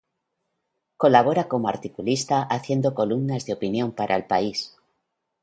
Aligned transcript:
Colabora 0.97 1.47
como 1.47 1.67
articulista 1.67 2.41
haciendo 2.41 2.95
columnas 2.95 3.45
de 3.45 3.53
opinión 3.53 3.91
para 3.91 4.15
El 4.15 4.25
País. 4.25 4.75